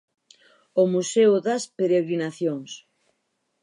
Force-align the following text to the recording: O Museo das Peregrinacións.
O 0.81 0.83
Museo 0.93 1.31
das 1.47 1.63
Peregrinacións. 1.77 2.71